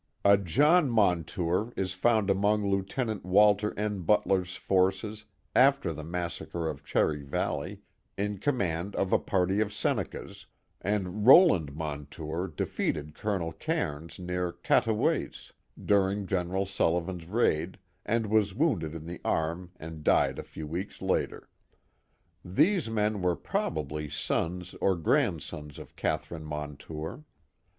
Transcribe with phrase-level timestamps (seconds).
[0.25, 3.93] A John Montour is found among Lieutenant Walter X.
[3.97, 7.81] Butler's (orccs, after the massacre of Cherry Valley,
[8.17, 10.47] in com mand of a parly of Senecas,
[10.81, 18.55] and Rowland Montour defeated Colonel Cairns near Catawisse, during General Sullivan *s raid, and was
[18.55, 21.47] wounded in the arm and died a week later.
[22.43, 27.23] These men were probably sons or grandsons of Catherine Montour.